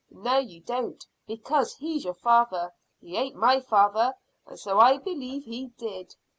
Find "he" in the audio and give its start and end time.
2.99-3.15, 5.43-5.67